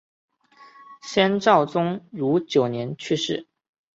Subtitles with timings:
[1.03, 3.45] 先赵宗儒九年去世。